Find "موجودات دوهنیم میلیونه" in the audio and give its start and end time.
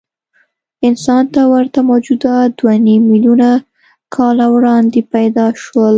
1.91-3.49